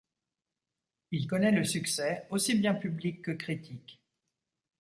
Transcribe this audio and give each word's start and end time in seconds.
Il 1.11 1.27
connaît 1.27 1.51
le 1.51 1.63
succès, 1.63 2.25
aussi 2.31 2.55
bien 2.55 2.73
public 2.73 3.21
que 3.21 3.29
critique. 3.33 4.01